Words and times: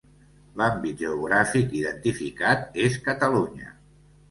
L'àmbit 0.61 0.97
geogràfic 1.03 1.77
identificat 1.81 2.83
és 2.87 3.01
Catalunya. 3.11 3.79